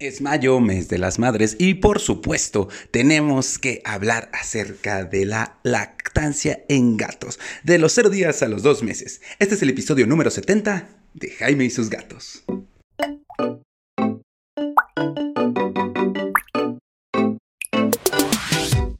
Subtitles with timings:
[0.00, 5.58] Es mayo, mes de las madres, y por supuesto tenemos que hablar acerca de la
[5.64, 9.20] lactancia en gatos, de los cero días a los dos meses.
[9.40, 12.44] Este es el episodio número 70 de Jaime y sus gatos.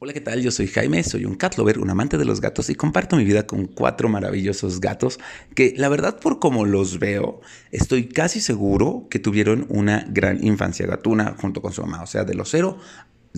[0.09, 0.41] Hola, ¿qué tal?
[0.41, 3.23] Yo soy Jaime, soy un cat lover, un amante de los gatos y comparto mi
[3.23, 5.19] vida con cuatro maravillosos gatos
[5.53, 10.87] que la verdad por como los veo, estoy casi seguro que tuvieron una gran infancia
[10.87, 12.79] gatuna junto con su mamá, o sea, de los cero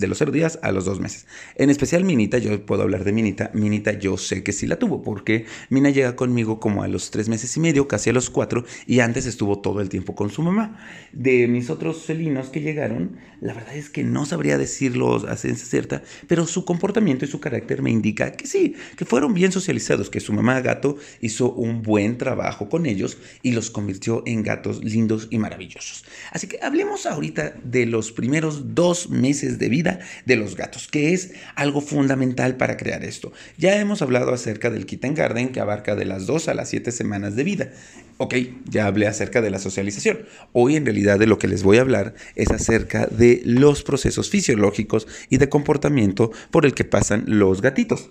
[0.02, 1.26] de los cero días a los dos meses.
[1.56, 3.50] En especial Minita, yo puedo hablar de Minita.
[3.54, 7.30] Minita yo sé que sí la tuvo porque Mina llega conmigo como a los tres
[7.30, 10.42] meses y medio, casi a los cuatro, y antes estuvo todo el tiempo con su
[10.42, 10.78] mamá.
[11.12, 15.66] De mis otros felinos que llegaron, la verdad es que no sabría decirlo a ciencia
[15.66, 20.10] cierta, pero su comportamiento y su carácter me indica que sí, que fueron bien socializados,
[20.10, 24.84] que su mamá gato hizo un buen trabajo con ellos y los convirtió en gatos
[24.84, 26.04] lindos y maravillosos.
[26.32, 29.91] Así que hablemos ahorita de los primeros dos meses de vida
[30.24, 33.32] de los gatos, que es algo fundamental para crear esto.
[33.58, 36.92] Ya hemos hablado acerca del kitten garden que abarca de las 2 a las 7
[36.92, 37.70] semanas de vida.
[38.18, 38.34] Ok,
[38.68, 40.26] ya hablé acerca de la socialización.
[40.52, 44.30] Hoy en realidad de lo que les voy a hablar es acerca de los procesos
[44.30, 48.10] fisiológicos y de comportamiento por el que pasan los gatitos.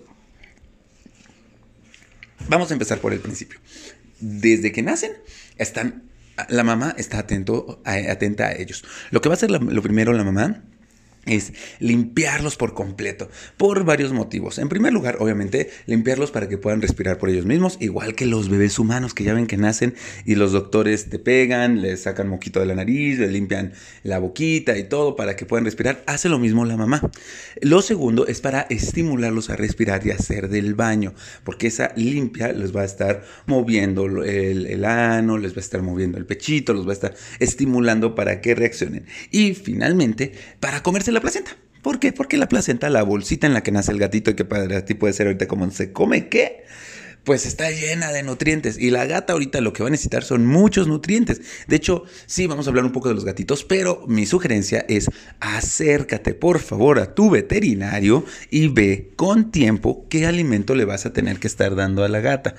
[2.48, 3.58] Vamos a empezar por el principio.
[4.20, 5.12] Desde que nacen,
[5.56, 6.04] están,
[6.48, 8.84] la mamá está atento, atenta a ellos.
[9.10, 10.62] Lo que va a hacer lo primero la mamá
[11.24, 14.58] es limpiarlos por completo, por varios motivos.
[14.58, 18.48] En primer lugar, obviamente, limpiarlos para que puedan respirar por ellos mismos, igual que los
[18.48, 22.58] bebés humanos que ya ven que nacen y los doctores te pegan, les sacan moquito
[22.58, 26.02] de la nariz, les limpian la boquita y todo para que puedan respirar.
[26.06, 27.10] Hace lo mismo la mamá.
[27.60, 31.14] Lo segundo es para estimularlos a respirar y hacer del baño,
[31.44, 35.82] porque esa limpia les va a estar moviendo el, el ano, les va a estar
[35.82, 39.06] moviendo el pechito, los va a estar estimulando para que reaccionen.
[39.30, 41.56] Y finalmente, para comerse la placenta.
[41.82, 42.12] ¿Por qué?
[42.12, 44.94] Porque la placenta, la bolsita en la que nace el gatito y que para ti
[44.94, 46.64] puede ser ahorita como se come, ¿qué?
[47.24, 50.44] Pues está llena de nutrientes y la gata ahorita lo que va a necesitar son
[50.44, 51.40] muchos nutrientes.
[51.68, 55.08] De hecho, sí, vamos a hablar un poco de los gatitos, pero mi sugerencia es
[55.38, 61.12] acércate por favor a tu veterinario y ve con tiempo qué alimento le vas a
[61.12, 62.56] tener que estar dando a la gata.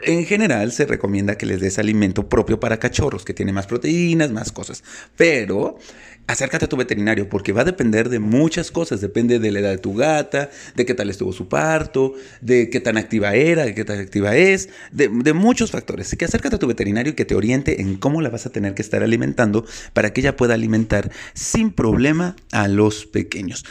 [0.00, 4.30] En general se recomienda que les des alimento propio para cachorros, que tiene más proteínas,
[4.30, 4.84] más cosas.
[5.16, 5.78] Pero
[6.26, 9.00] acércate a tu veterinario porque va a depender de muchas cosas.
[9.00, 12.80] Depende de la edad de tu gata, de qué tal estuvo su parto, de qué
[12.80, 16.08] tan activa era, de qué tan activa es, de, muchos factores.
[16.08, 18.50] Así que acércate a tu veterinario y que te oriente en cómo la vas a
[18.50, 23.64] tener que estar alimentando para que ella pueda alimentar sin problema a los pequeños.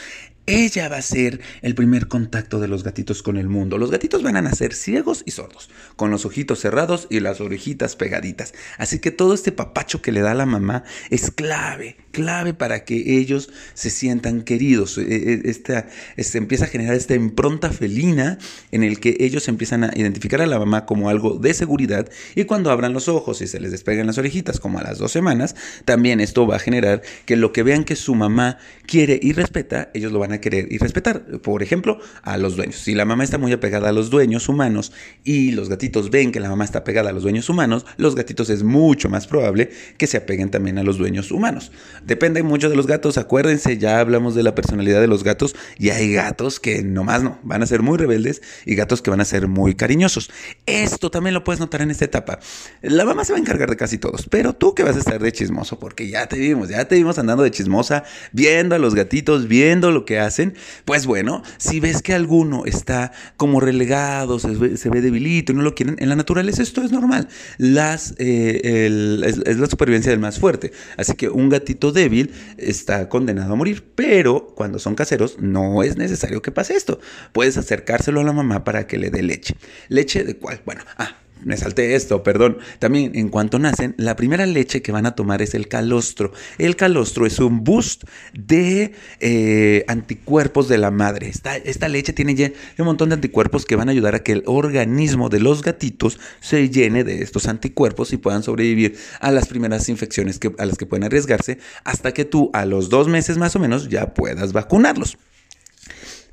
[0.46, 3.78] Ella va a ser el primer contacto de los gatitos con el mundo.
[3.78, 7.96] Los gatitos van a nacer ciegos y sordos, con los ojitos cerrados y las orejitas
[7.96, 8.54] pegaditas.
[8.78, 13.18] Así que todo este papacho que le da la mamá es clave, clave para que
[13.18, 14.98] ellos se sientan queridos.
[14.98, 18.38] E, e, esta, se empieza a generar esta impronta felina
[18.70, 22.44] en el que ellos empiezan a identificar a la mamá como algo de seguridad y
[22.44, 25.56] cuando abran los ojos y se les despegan las orejitas como a las dos semanas,
[25.84, 29.90] también esto va a generar que lo que vean que su mamá quiere y respeta,
[29.92, 31.24] ellos lo van a querer y respetar.
[31.42, 32.76] Por ejemplo, a los dueños.
[32.76, 34.92] Si la mamá está muy apegada a los dueños humanos
[35.24, 38.50] y los gatitos ven que la mamá está apegada a los dueños humanos, los gatitos
[38.50, 41.72] es mucho más probable que se apeguen también a los dueños humanos.
[42.04, 45.90] Depende mucho de los gatos, acuérdense, ya hablamos de la personalidad de los gatos y
[45.90, 49.24] hay gatos que nomás no, van a ser muy rebeldes y gatos que van a
[49.24, 50.30] ser muy cariñosos.
[50.66, 52.38] Esto también lo puedes notar en esta etapa.
[52.82, 55.20] La mamá se va a encargar de casi todos, pero tú que vas a estar
[55.20, 58.94] de chismoso, porque ya te vimos, ya te vimos andando de chismosa, viendo a los
[58.94, 60.54] gatitos, viendo lo que hacen,
[60.84, 65.74] pues bueno, si ves que alguno está como relegado, se ve, debilito y no lo
[65.74, 67.28] quieren, en la naturaleza esto es normal.
[67.58, 68.88] Las, eh,
[69.24, 70.72] es, la supervivencia del más fuerte.
[70.96, 75.96] Así que un gatito débil está condenado a morir, pero cuando son caseros no es
[75.96, 77.00] necesario que pase esto.
[77.32, 79.54] Puedes acercárselo a la mamá para que le dé leche.
[79.88, 80.60] ¿Leche de cuál?
[80.64, 82.58] Bueno, ah, me salté esto, perdón.
[82.78, 86.32] También en cuanto nacen, la primera leche que van a tomar es el calostro.
[86.58, 91.28] El calostro es un boost de eh, anticuerpos de la madre.
[91.28, 95.28] Esta, leche tiene un montón de anticuerpos que van a ayudar a que el organismo
[95.28, 100.40] de los gatitos se llene de estos anticuerpos y puedan sobrevivir a las primeras infecciones
[100.58, 103.88] a las que pueden arriesgarse hasta que tú a los dos meses más o menos
[103.88, 105.18] ya puedas vacunarlos.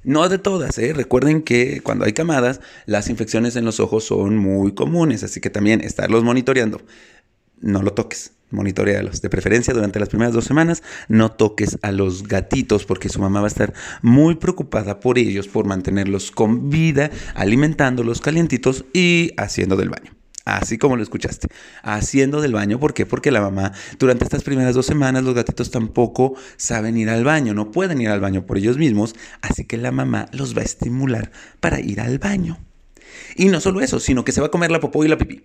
[0.04, 0.94] No de todas, ¿eh?
[0.94, 5.50] recuerden que cuando hay camadas, las infecciones en los ojos son muy comunes, así que
[5.50, 6.82] también estarlos monitoreando.
[7.62, 9.22] No lo toques, monitorealos.
[9.22, 13.40] De preferencia durante las primeras dos semanas, no toques a los gatitos porque su mamá
[13.40, 19.78] va a estar muy preocupada por ellos, por mantenerlos con vida, alimentándolos calientitos y haciendo
[19.78, 20.13] del baño.
[20.46, 21.48] Así como lo escuchaste,
[21.84, 22.78] haciendo del baño.
[22.78, 23.06] ¿Por qué?
[23.06, 27.54] Porque la mamá, durante estas primeras dos semanas, los gatitos tampoco saben ir al baño,
[27.54, 30.66] no pueden ir al baño por ellos mismos, así que la mamá los va a
[30.66, 31.32] estimular
[31.62, 32.60] para ir al baño.
[33.38, 35.44] Y no solo eso, sino que se va a comer la popó y la pipí.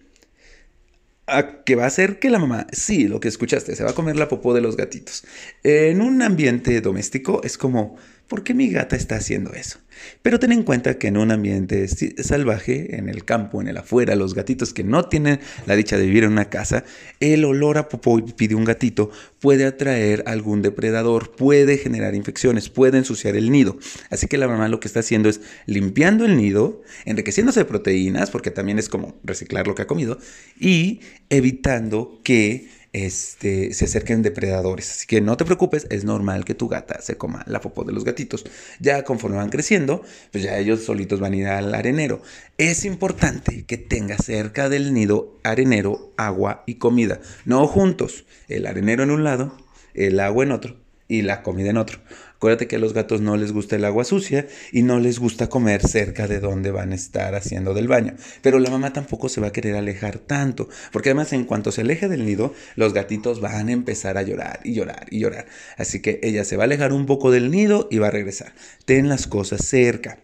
[1.29, 3.95] ¿A que va a hacer que la mamá, sí, lo que escuchaste, se va a
[3.95, 5.25] comer la popó de los gatitos.
[5.63, 7.97] En un ambiente doméstico es como,
[8.29, 9.79] ¿por qué mi gata está haciendo eso?
[10.23, 14.15] Pero ten en cuenta que en un ambiente salvaje, en el campo, en el afuera,
[14.15, 16.85] los gatitos que no tienen la dicha de vivir en una casa,
[17.21, 19.11] el olor a pipí de un gatito
[19.41, 23.79] puede atraer algún depredador, puede generar infecciones, puede ensuciar el nido.
[24.11, 28.31] Así que la mamá lo que está haciendo es limpiando el nido, enriqueciéndose de proteínas,
[28.31, 30.19] porque también es como reciclar lo que ha comido,
[30.61, 34.91] y evitando que este, se acerquen depredadores.
[34.91, 37.93] Así que no te preocupes, es normal que tu gata se coma la popó de
[37.93, 38.45] los gatitos.
[38.81, 40.03] Ya conforme van creciendo,
[40.33, 42.23] pues ya ellos solitos van a ir al arenero.
[42.57, 49.03] Es importante que tengas cerca del nido arenero agua y comida, no juntos, el arenero
[49.03, 49.57] en un lado,
[49.95, 51.99] el agua en otro y la comida en otro.
[52.37, 55.49] Acuérdate que a los gatos no les gusta el agua sucia y no les gusta
[55.49, 58.15] comer cerca de donde van a estar haciendo del baño.
[58.43, 61.81] Pero la mamá tampoco se va a querer alejar tanto, porque además en cuanto se
[61.81, 65.47] aleje del nido, los gatitos van a empezar a llorar y llorar y llorar.
[65.77, 68.53] Así que ella se va a alejar un poco del nido y va a regresar.
[68.85, 70.19] Ten las cosas cerca.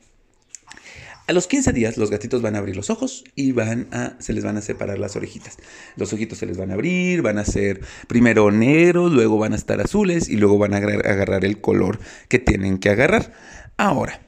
[1.27, 4.35] A los 15 días los gatitos van a abrir los ojos y van a, se
[4.35, 5.57] les van a separar las orejitas.
[5.97, 9.57] Los ojitos se les van a abrir, van a ser primero negros, luego van a
[9.57, 11.99] estar azules y luego van a agarrar el color
[12.29, 13.33] que tienen que agarrar.
[13.79, 14.21] Ahora,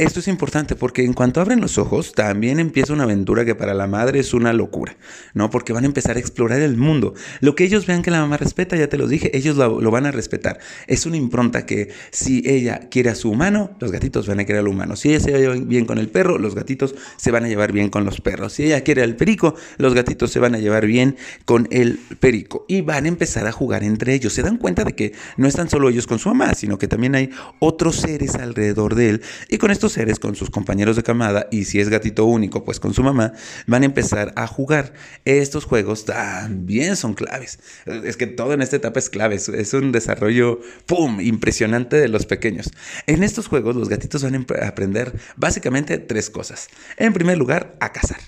[0.00, 3.74] esto es importante porque en cuanto abren los ojos, también empieza una aventura que para
[3.74, 4.96] la madre es una locura,
[5.34, 5.50] ¿no?
[5.50, 7.14] Porque van a empezar a explorar el mundo.
[7.40, 10.06] Lo que ellos vean que la mamá respeta, ya te lo dije, ellos lo, van
[10.06, 10.60] a respetar.
[10.86, 14.60] Es una impronta que si ella quiere a su humano, los gatitos van a querer
[14.60, 14.94] al humano.
[14.94, 17.90] Si ella se lleva bien con el perro, los gatitos se van a llevar bien
[17.90, 18.52] con los perros.
[18.52, 22.64] Si ella quiere al perico, los gatitos se van a llevar bien con el perico.
[22.68, 24.32] Y van a empezar a jugar entre ellos.
[24.32, 27.16] Se dan cuenta de que no están solo ellos con su mamá, sino que también
[27.16, 29.22] hay otros seres alrededor de él.
[29.48, 32.94] Y con seres, con sus compañeros de camada, y si es gatito único, pues con
[32.94, 33.32] su mamá,
[33.66, 34.92] van a empezar a jugar.
[35.24, 37.58] Estos juegos también son claves.
[37.86, 42.26] Es que todo en esta etapa es clave, es un desarrollo, ¡pum!, impresionante de los
[42.26, 42.70] pequeños.
[43.06, 46.68] En estos juegos los gatitos van a aprender básicamente tres cosas.
[46.96, 48.20] En primer lugar, a cazar.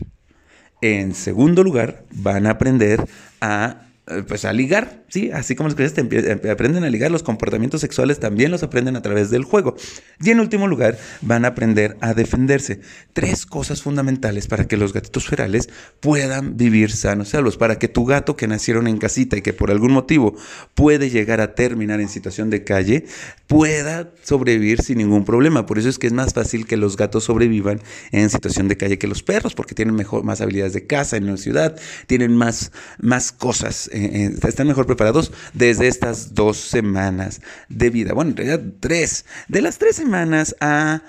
[0.83, 3.07] En segundo lugar, van a aprender
[3.41, 3.90] a
[4.27, 5.31] pues a ligar, ¿sí?
[5.33, 9.31] Así como los escuchaste, aprenden a ligar, los comportamientos sexuales también los aprenden a través
[9.31, 9.77] del juego.
[10.23, 12.81] Y en último lugar, van a aprender a defenderse.
[13.13, 15.69] Tres cosas fundamentales para que los gatitos ferales
[16.01, 19.71] puedan vivir sanos salvos, para que tu gato que nacieron en casita y que por
[19.71, 20.35] algún motivo
[20.75, 23.05] puede llegar a terminar en situación de calle,
[23.47, 25.67] pueda sobrevivir sin ningún problema.
[25.67, 27.81] Por eso es que es más fácil que los gatos sobrevivan
[28.13, 31.27] en situación de calle que los perros, porque tienen mejor, más habilidades de caza en
[31.27, 37.41] la ciudad, tienen más, más cosas eh, eh, están mejor preparados desde estas dos semanas
[37.69, 38.13] de vida.
[38.13, 39.25] Bueno, en realidad tres.
[39.49, 41.03] De las tres semanas a,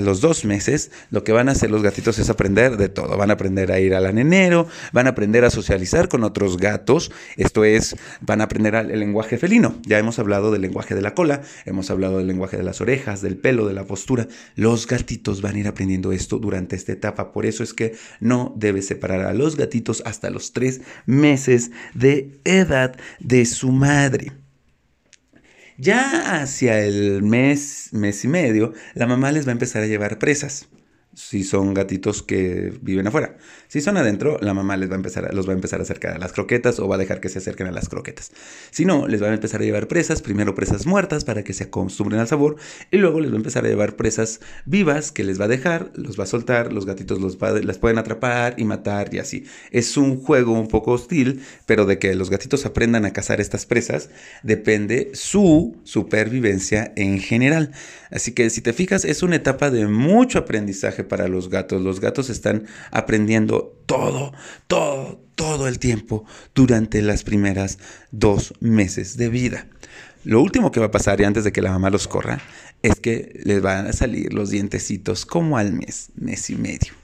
[0.00, 3.16] los dos meses, lo que van a hacer los gatitos es aprender de todo.
[3.16, 7.10] Van a aprender a ir al anenero, van a aprender a socializar con otros gatos.
[7.36, 9.80] Esto es, van a aprender el lenguaje felino.
[9.82, 13.20] Ya hemos hablado del lenguaje de la cola, hemos hablado del lenguaje de las orejas,
[13.20, 14.28] del pelo, de la postura.
[14.56, 17.32] Los gatitos van a ir aprendiendo esto durante esta etapa.
[17.32, 21.53] Por eso es que no debes separar a los gatitos hasta los tres meses
[21.94, 24.32] de edad de su madre.
[25.76, 30.18] Ya hacia el mes, mes y medio, la mamá les va a empezar a llevar
[30.18, 30.68] presas
[31.14, 33.36] si son gatitos que viven afuera.
[33.68, 36.14] Si son adentro, la mamá les va a empezar los va a empezar a acercar
[36.14, 38.32] a las croquetas o va a dejar que se acerquen a las croquetas.
[38.70, 41.64] Si no, les va a empezar a llevar presas, primero presas muertas para que se
[41.64, 42.56] acostumbren al sabor
[42.90, 45.92] y luego les va a empezar a llevar presas vivas que les va a dejar,
[45.94, 49.44] los va a soltar, los gatitos los las pueden atrapar y matar y así.
[49.70, 53.66] Es un juego un poco hostil, pero de que los gatitos aprendan a cazar estas
[53.66, 54.10] presas
[54.42, 57.72] depende su supervivencia en general.
[58.10, 61.82] Así que si te fijas, es una etapa de mucho aprendizaje para los gatos.
[61.82, 64.32] Los gatos están aprendiendo todo,
[64.66, 67.78] todo, todo el tiempo durante las primeras
[68.10, 69.66] dos meses de vida.
[70.24, 72.40] Lo último que va a pasar, y antes de que la mamá los corra,
[72.82, 76.94] es que les van a salir los dientecitos como al mes, mes y medio.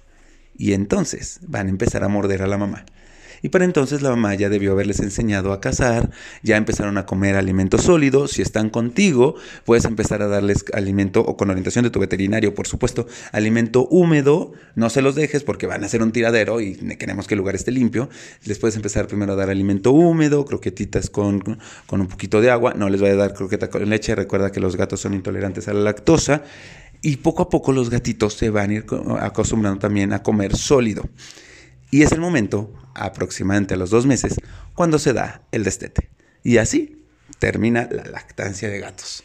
[0.56, 2.84] Y entonces van a empezar a morder a la mamá.
[3.42, 6.10] Y para entonces la mamá ya debió haberles enseñado a cazar,
[6.42, 8.28] ya empezaron a comer alimento sólido.
[8.28, 12.66] Si están contigo, puedes empezar a darles alimento, o con orientación de tu veterinario, por
[12.66, 14.52] supuesto, alimento húmedo.
[14.74, 17.54] No se los dejes porque van a ser un tiradero y queremos que el lugar
[17.54, 18.08] esté limpio.
[18.44, 21.40] Les puedes empezar primero a dar alimento húmedo, croquetitas con,
[21.86, 22.74] con un poquito de agua.
[22.74, 24.14] No les voy a dar croqueta con leche.
[24.14, 26.42] Recuerda que los gatos son intolerantes a la lactosa.
[27.02, 28.86] Y poco a poco los gatitos se van a ir
[29.20, 31.08] acostumbrando también a comer sólido.
[31.90, 34.36] Y es el momento, aproximadamente a los dos meses,
[34.74, 36.10] cuando se da el destete.
[36.42, 37.04] Y así
[37.38, 39.24] termina la lactancia de gatos.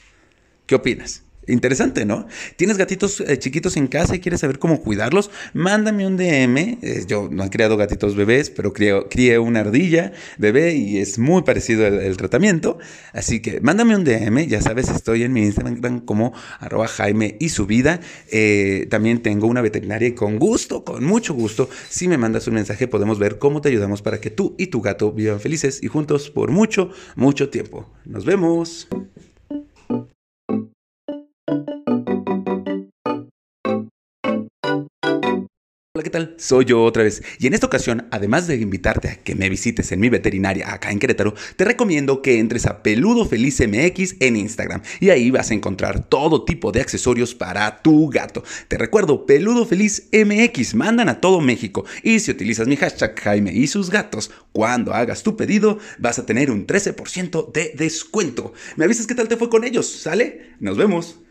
[0.65, 1.24] ¿Qué opinas?
[1.47, 2.27] Interesante, ¿no?
[2.55, 5.29] ¿Tienes gatitos eh, chiquitos en casa y quieres saber cómo cuidarlos?
[5.53, 6.79] Mándame un DM.
[6.81, 11.43] Eh, yo no he criado gatitos bebés, pero crié, una ardilla bebé y es muy
[11.43, 12.79] parecido el, tratamiento.
[13.13, 14.47] Así que mándame un DM.
[14.47, 17.65] Ya sabes, estoy en mi Instagram como arroba Jaime y su.
[18.31, 22.53] Eh, también tengo una veterinaria y con gusto, con mucho gusto, si me mandas un
[22.53, 25.87] mensaje podemos ver cómo te ayudamos para que tú y tu gato vivan felices y
[25.87, 27.89] juntos por mucho, mucho tiempo.
[28.05, 28.87] Nos vemos.
[36.05, 36.35] ¿Qué tal?
[36.37, 37.23] Soy yo otra vez.
[37.39, 40.91] Y en esta ocasión, además de invitarte a que me visites en mi veterinaria acá
[40.91, 44.83] en Querétaro, te recomiendo que entres a Peludo Feliz MX en Instagram.
[44.99, 48.43] Y ahí vas a encontrar todo tipo de accesorios para tu gato.
[48.67, 51.85] Te recuerdo, Peludo Feliz MX, mandan a todo México.
[52.03, 56.25] Y si utilizas mi hashtag Jaime y sus gatos, cuando hagas tu pedido, vas a
[56.27, 58.53] tener un 13% de descuento.
[58.75, 60.51] Me avisas qué tal te fue con ellos, ¿sale?
[60.59, 61.24] Nos vemos.